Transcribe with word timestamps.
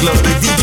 club. 0.00 0.55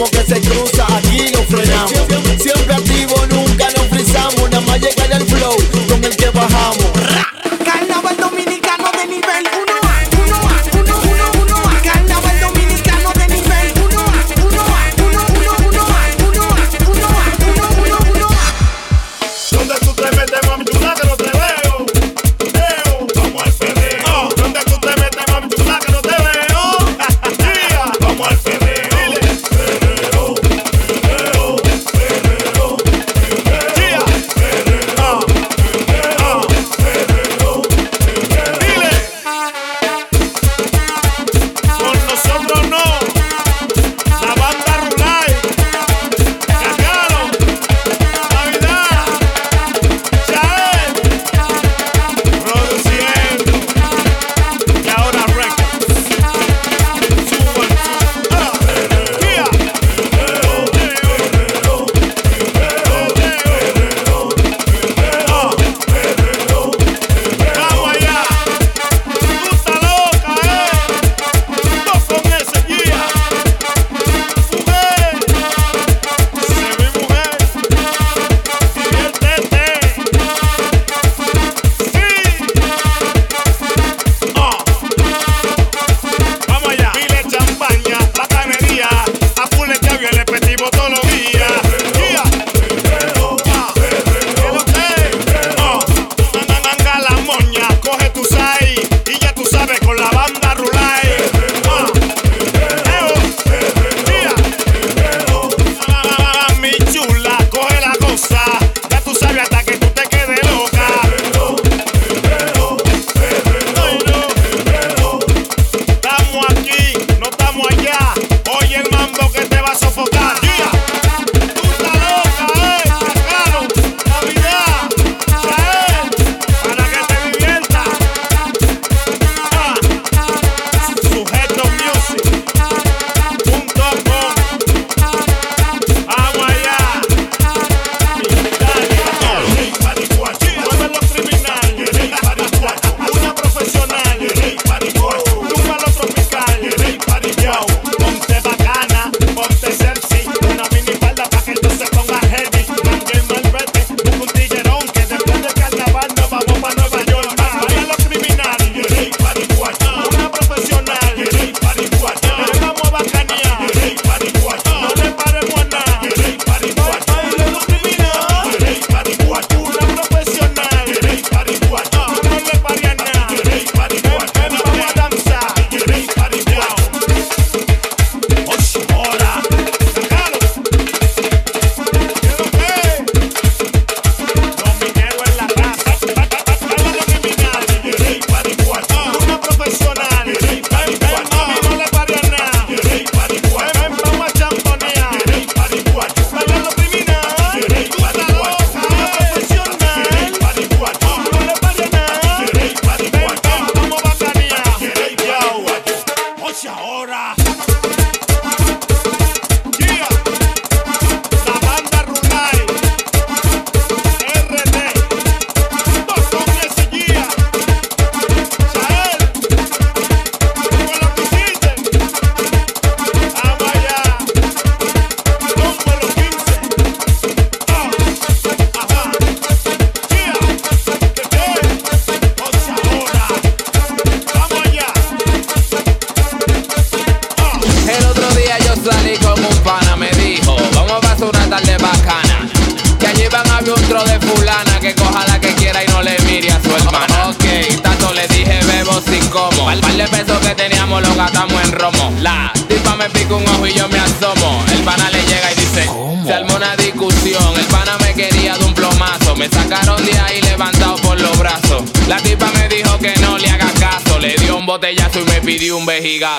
no 0.00 0.06
get 0.06 0.32
it 0.32 0.49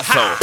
un 0.02 0.41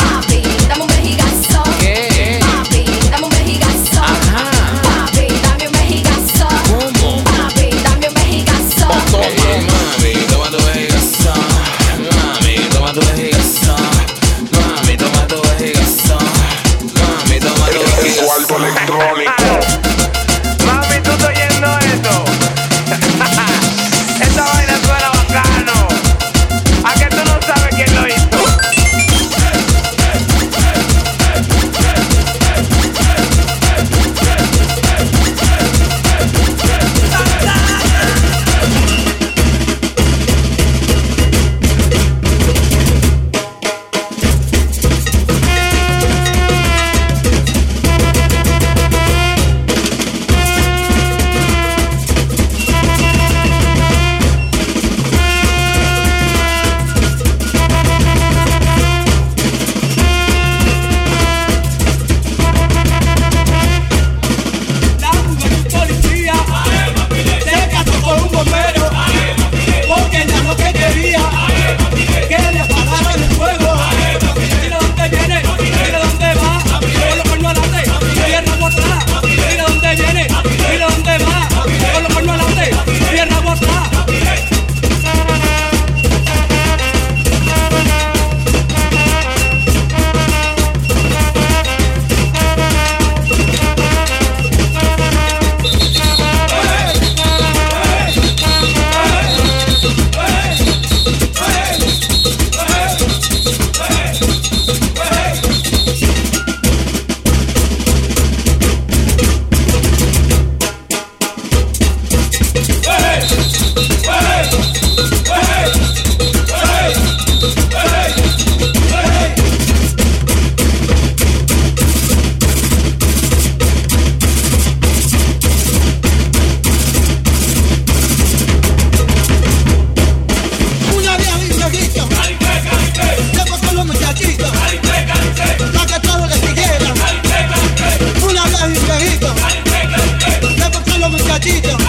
bandida. 141.39 141.88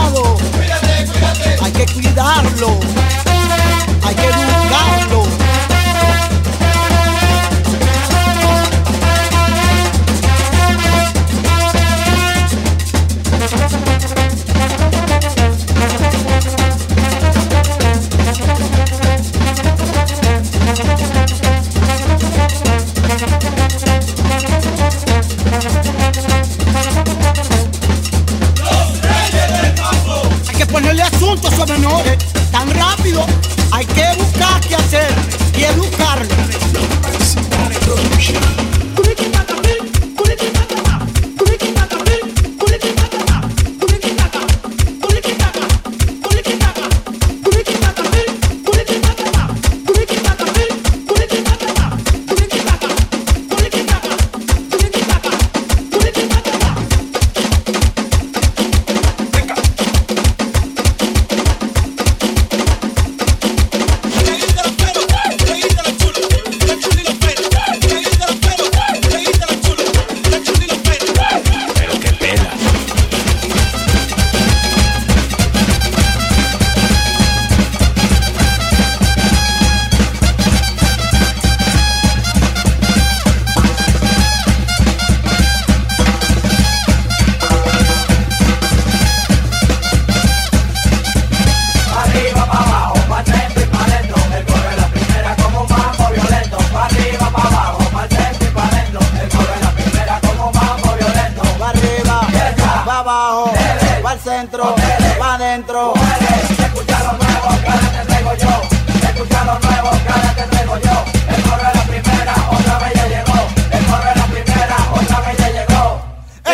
cuidado. 0.00 0.36
Cuídate, 0.52 1.06
cuídate. 1.12 1.56
Hay 1.62 1.72
que 1.72 1.86
cuidarlo. 1.92 2.80
Hay 4.02 4.14
que 4.14 4.26
buscarlo. 4.26 5.22
Hay 33.72 33.86
que 33.86 34.04
buscar 34.18 34.60
qué 34.60 34.76
hacer 34.76 35.14
y 35.56 35.64
educarlo. 35.64 36.39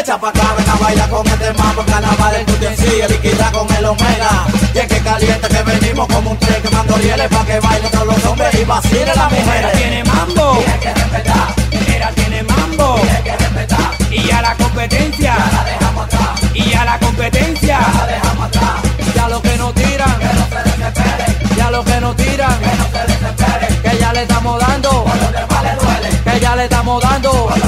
Echa 0.06 0.20
pa' 0.20 0.28
acá, 0.28 0.54
ven 0.56 0.70
a 0.70 0.74
bailar 0.76 1.10
con 1.10 1.26
este 1.26 1.52
mambo 1.54 1.82
Carnaval 1.84 2.36
en 2.36 2.46
tu 2.46 2.52
liquida 2.52 3.50
con 3.50 3.66
el 3.74 3.86
omega 3.86 4.46
Y 4.72 4.78
es 4.78 4.86
que 4.86 5.00
caliente 5.00 5.48
que 5.48 5.62
venimos 5.64 6.06
como 6.06 6.30
un 6.30 6.38
tren 6.38 6.62
Quemando 6.62 6.94
rieles 6.98 7.28
pa' 7.28 7.44
que 7.44 7.58
bailen 7.58 7.90
todos 7.90 8.06
los 8.06 8.24
hombres 8.24 8.54
Y 8.54 8.64
vacilen 8.64 9.16
las 9.16 9.32
mujeres 9.32 9.72
Tiene 9.72 10.04
mambo, 10.04 10.62
Hay 10.64 10.78
que 10.78 10.94
respetar, 10.94 11.54
mira, 11.88 12.10
tiene 12.12 12.42
mambo. 12.44 12.94
hay 13.02 13.22
que 13.24 13.36
respetar. 13.36 13.90
Y 14.12 14.30
a 14.30 14.42
la 14.42 14.54
competencia, 14.54 15.34
La 15.52 15.64
dejamos 15.64 16.04
atrás, 16.04 16.40
y 16.54 16.72
a 16.74 16.84
la 16.84 16.98
competencia. 17.00 17.78
la 17.80 18.06
dejamos 18.06 18.46
atrás. 18.46 18.74
Ya 19.12 19.28
lo 19.28 19.42
que 19.42 19.56
no 19.56 19.72
tiran, 19.72 20.18
Que 20.20 20.24
no 20.26 20.46
se 20.48 20.70
desesperen, 20.70 21.56
ya 21.56 21.70
lo 21.72 21.84
que 21.84 22.00
no 22.00 22.14
tiran. 22.14 22.58
que 22.60 22.76
no 22.76 22.84
se 22.92 23.12
desesperen. 23.12 23.82
Que 23.82 23.98
ya 23.98 24.12
le 24.12 24.22
estamos 24.22 24.60
dando, 24.60 24.90
Por 25.02 25.18
donde 25.18 25.46
más 25.50 25.62
le 25.64 25.74
duele, 25.74 26.22
que 26.22 26.40
ya 26.40 26.54
le 26.54 26.64
estamos 26.64 27.02
dando. 27.02 27.32
por 27.32 27.65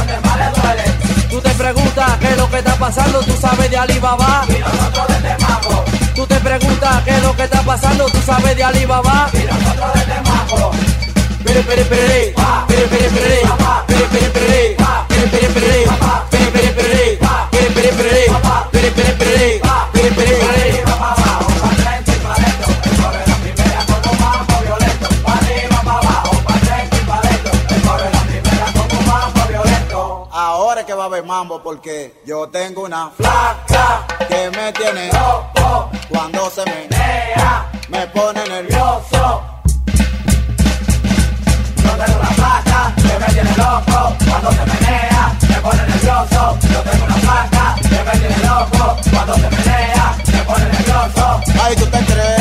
Tú 1.39 1.45
te 1.45 1.55
preguntas 1.55 2.19
qué 2.19 2.31
es 2.33 2.37
lo 2.37 2.51
que 2.51 2.59
está 2.59 2.75
pasando, 2.75 3.21
tú 3.21 3.33
sabes 3.41 3.71
de 3.71 3.77
Alibaba. 3.77 4.45
Y 4.49 4.59
nosotros 4.59 5.07
desde 5.07 5.39
Mambo, 5.39 5.85
Tú 6.17 6.27
te 6.27 6.35
preguntas 6.35 7.03
qué 7.05 7.11
es 7.13 7.23
lo 7.23 7.37
que 7.37 7.45
está 7.45 7.63
pasando, 7.63 8.07
tú 8.07 8.19
sabes 8.27 8.57
de 8.57 8.65
Alibaba. 8.65 9.31
y 9.33 9.47
nosotros 9.47 9.89
pere, 11.45 11.63
pere, 11.63 11.85
pere, 11.85 12.35
pere, 12.67 12.89
pere, 12.89 13.09
pere, 13.09 13.09
pere, 13.09 13.45
pere, 13.79 14.19
pere, 14.19 14.75
pere, 14.99 15.31
pere, 15.31 15.31
pere, 15.31 15.49
pere, 15.49 16.41
pere, 16.49 16.51
pere, 16.51 16.73
pere, 16.73 17.19
pere, 17.53 17.71
pere, 17.71 17.93
pere, 17.93 18.48
porque 31.47 32.21
yo 32.27 32.49
tengo 32.49 32.83
una 32.83 33.11
flaca 33.11 34.05
que 34.27 34.51
me 34.51 34.73
tiene 34.73 35.09
Loco, 35.13 35.89
cuando 36.09 36.51
se 36.51 36.65
me 36.65 36.89
nea, 36.89 37.71
me 37.89 38.07
pone 38.09 38.45
nervioso. 38.45 39.45
Yo 41.77 41.91
tengo 42.05 42.19
una 42.19 42.31
placa 42.31 42.93
que 42.97 43.19
me 43.21 43.27
tiene 43.27 43.51
loco 43.57 44.17
cuando 44.29 44.51
se 44.51 44.67
menea, 44.67 45.39
me 45.49 45.61
pone 45.61 45.83
nervioso. 45.87 46.59
Yo 46.73 46.81
tengo 46.83 47.05
una 47.05 47.17
placa 47.17 47.75
que 47.83 48.03
me 48.03 48.11
tiene 48.19 48.39
loco 48.39 48.97
cuando 49.13 49.35
se 49.35 49.51
menea, 49.51 50.17
me 50.33 50.43
pone 50.43 50.65
nervioso. 50.65 51.41
Ay, 51.63 51.77
tú 51.77 51.87
te 51.87 52.05
crees, 52.05 52.38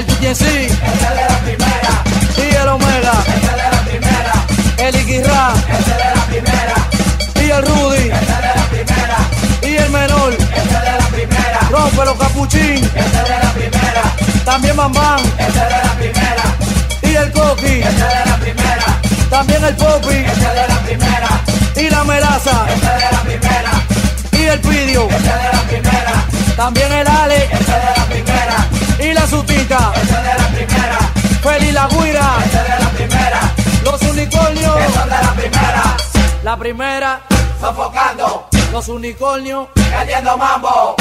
El 0.00 0.06
TTC. 0.06 0.22
Ese 0.32 0.44
de 0.46 1.24
la 1.28 1.38
primera, 1.44 1.92
Y 2.38 2.54
el 2.56 2.68
Omega. 2.68 3.12
ese 3.26 3.50
de 3.50 3.70
la 3.70 3.80
primera, 3.84 4.32
El 4.78 4.96
Iquirra. 4.96 5.52
ese 5.78 5.90
de 5.90 6.14
la 6.16 6.24
primera, 6.24 6.74
Y 7.34 7.50
el 7.50 7.66
Rudy. 7.66 7.96
ese 8.08 8.08
de 8.08 8.52
la 8.56 8.66
primera, 8.70 9.18
Y 9.62 9.76
el 9.76 9.90
menor. 9.90 10.32
ese 10.32 10.78
de 10.86 10.98
la 11.00 11.06
primera, 11.12 11.58
Rompe 11.70 12.18
capuchín. 12.18 12.76
ese 12.76 13.22
de 13.28 13.38
la 13.44 13.52
primera, 13.52 14.02
También 14.46 14.74
Bambán. 14.76 15.20
ese 15.38 15.52
de 15.52 15.84
la 15.84 15.92
primera, 15.98 16.44
Y 17.02 17.14
el 17.16 17.32
Coqui. 17.32 17.80
ese 17.82 18.04
de 18.16 18.24
la 18.24 18.36
primera, 18.40 18.86
También 19.28 19.64
el 19.64 19.76
Popi. 19.76 20.14
ese 20.16 20.48
de 20.58 20.66
la 20.66 20.78
primera, 20.86 21.28
Y 21.76 21.90
la 21.90 22.04
Melaza. 22.04 22.64
ese 22.74 22.86
de 22.86 23.12
la 23.12 23.20
primera, 23.22 23.72
Y 24.32 24.44
el 24.46 24.60
Pidio. 24.60 25.08
ese 25.10 25.18
de 25.18 25.52
la 25.52 25.62
primera, 25.68 26.12
También 26.56 26.90
el 26.90 27.06
Ale. 27.06 27.44
ese 27.44 27.54
de 27.54 27.60
la 27.60 27.66
primera, 27.66 27.99
Ese 29.22 29.36
de 29.36 30.34
la 30.38 30.48
primera, 30.48 30.98
Feli 31.42 31.72
la 31.72 31.86
Guira. 31.88 32.36
ese 32.46 32.62
de 32.62 32.68
la 32.80 32.88
primera, 32.90 33.40
Los 33.84 34.00
unicornios. 34.02 34.76
eso 34.80 35.00
de 35.04 35.10
la 35.10 35.32
primera, 35.34 35.96
La 36.42 36.56
primera. 36.56 37.20
sofocando, 37.60 38.48
Los 38.72 38.88
unicornios. 38.88 39.68
cayendo 39.90 40.36
mambo. 40.38 40.96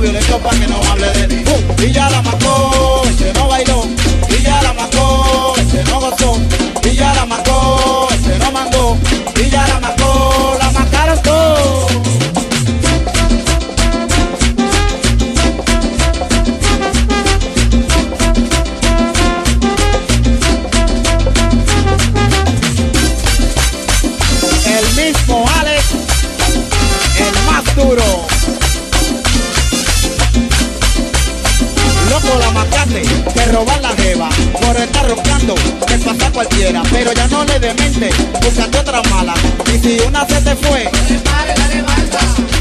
Violento 0.00 0.38
para 0.38 0.58
que 0.58 0.66
no 0.66 0.76
hable 0.90 1.06
de. 1.26 1.44
Uh, 1.44 1.82
y 1.82 1.92
ya 1.92 2.10
la 2.10 2.22
mató, 2.22 3.02
ese 3.08 3.32
no 3.32 3.48
bailó. 3.48 4.03
Y 39.74 39.78
si 39.78 40.00
una 40.06 40.24
se 40.26 40.40
te 40.40 40.54
fue, 40.56 40.88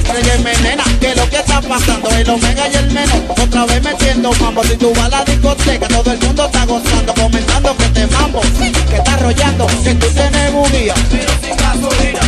Óyeme, 0.09 0.53
nena, 0.61 0.83
que 0.99 1.15
lo 1.15 1.29
que 1.29 1.37
está 1.37 1.61
pasando 1.61 2.09
el 2.09 2.29
omega 2.29 2.67
y 2.67 2.75
el 2.75 2.91
menor 2.91 3.21
Otra 3.29 3.65
vez 3.65 3.83
metiendo 3.83 4.31
mambo. 4.33 4.63
Si 4.63 4.75
tú 4.77 4.93
vas 4.95 5.05
a 5.05 5.09
la 5.09 5.23
discoteca 5.23 5.87
Todo 5.87 6.11
el 6.11 6.19
mundo 6.19 6.45
está 6.45 6.65
gozando 6.65 7.13
Comentando 7.13 7.75
que 7.77 7.87
te 7.89 8.07
mambo 8.07 8.41
Que 8.89 8.97
está 8.97 9.17
rollando 9.17 9.67
Que 9.83 9.95
tú 9.95 10.07
tienes 10.07 10.51
bujía 10.53 10.93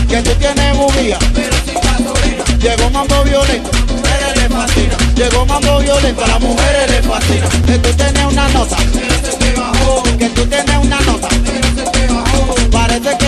Que 0.08 0.22
tú 0.22 0.32
tienes 0.40 0.78
bujía 0.78 1.20
Llegó 2.60 2.90
mambo 2.90 3.24
violento 3.24 3.70
mujeres 3.96 4.36
le 4.36 5.24
Llegó 5.24 5.46
mambo 5.46 5.80
violento 5.80 6.24
A 6.24 6.28
las 6.28 6.42
mujeres 6.42 6.92
le 6.92 7.04
fascina 7.04 7.48
Que 7.68 7.78
tú 7.80 7.90
tienes 7.94 8.26
una 8.26 8.50
nota 8.50 8.78
Que 10.18 10.30
tú 10.30 10.46
tienes 10.46 10.78
una 10.78 11.00
nota 11.02 11.15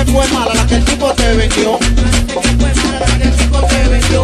fue 0.08 0.28
mala 0.30 0.54
la 0.54 0.66
que 0.68 0.76
el 0.76 0.86
tipo 0.86 1.12
te 1.14 1.36
vendió 1.36 1.80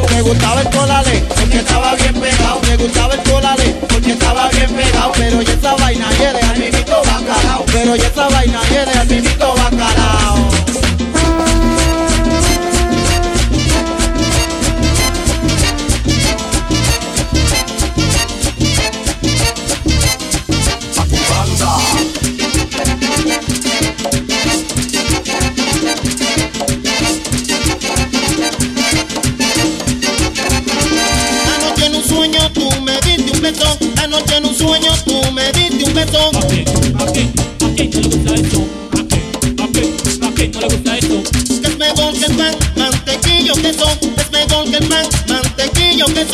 me 0.10 0.22
gustaba 0.22 0.62
el 0.62 0.70
colale 0.70 1.24
porque 1.28 1.58
estaba 1.58 1.96
bien 1.96 2.14
pegado. 2.14 2.62
Me 2.68 2.78
gustaba 2.78 3.14
el 3.14 3.24
colale 3.24 3.76
porque 3.90 4.12
estaba 4.12 4.50
bien 4.50 4.70
pegado. 4.70 5.12
Pero 5.18 5.42
ya 5.42 5.54
esa 5.54 5.76
vaina 5.76 6.10
hiede 6.12 6.42
al 6.42 6.58
mimito 6.60 7.02
bacalao. 7.06 7.66
Pero 7.72 7.96
ya 7.96 8.08
esa 8.08 8.30
vaina 8.30 8.62
hiede 8.70 9.00
al 9.00 9.08
mimito 9.08 9.33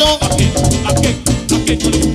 queso. 0.00 0.18
¿A 0.22 0.36
qué? 0.36 0.46
¿A 0.86 0.94
qué? 0.94 1.08
¿A 1.54 1.64
qué 1.64 2.09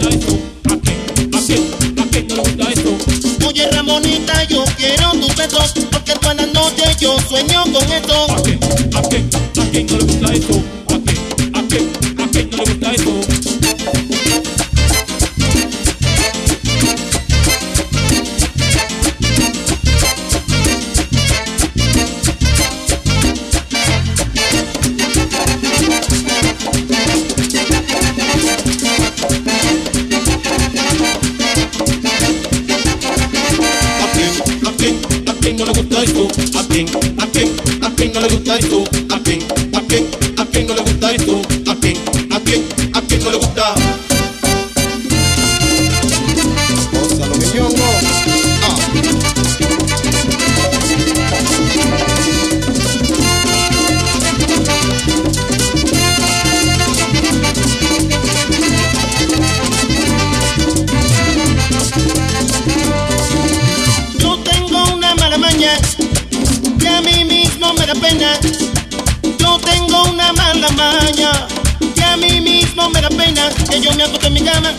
Yo 74.05 74.29
mi 74.29 74.39
cama 74.41 74.71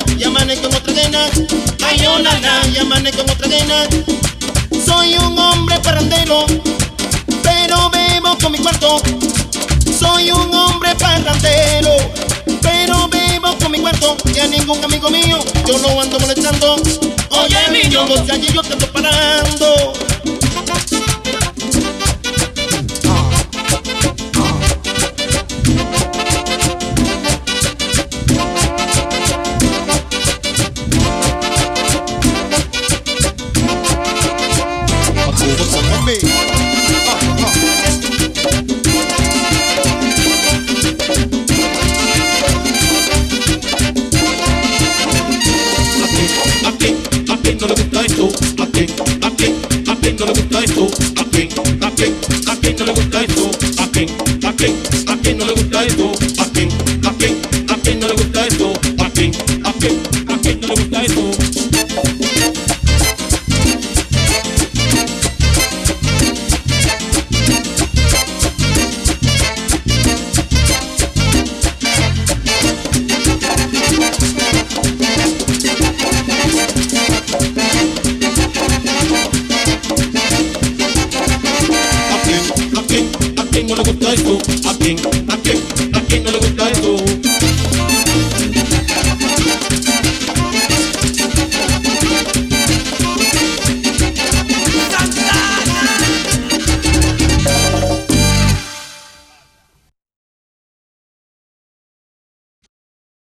con 0.62 0.74
otra 0.74 0.92
nena. 0.92 1.26
Ay, 1.84 1.98
la, 1.98 2.38
la, 2.38 2.68
y 2.68 2.78
amanezco 2.78 3.24
con 3.24 3.30
otra 3.30 3.48
nena. 3.48 3.82
Soy 4.84 5.14
un 5.16 5.36
hombre 5.36 5.80
parrandero. 5.80 6.46
Pero 7.42 7.90
bebo 7.90 8.38
con 8.40 8.52
mi 8.52 8.58
cuarto. 8.58 9.02
Soy 9.98 10.30
un 10.30 10.54
hombre 10.54 10.94
parrandero. 10.94 11.90
Pero 12.62 13.08
bebo 13.08 13.56
con 13.58 13.72
mi 13.72 13.80
cuarto. 13.80 14.16
Y 14.32 14.38
a 14.38 14.46
ningún 14.46 14.84
amigo 14.84 15.10
mío 15.10 15.40
yo 15.66 15.78
no 15.78 16.00
ando 16.00 16.20
molestando. 16.20 16.76
Oye, 17.30 17.82
niño, 17.82 18.06
no 18.06 18.14
allí 18.32 18.46
yo 18.54 18.62
te 18.62 18.74
estoy 18.74 18.86